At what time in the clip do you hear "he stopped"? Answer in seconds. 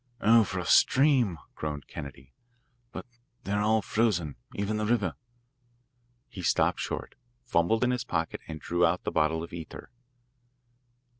6.27-6.79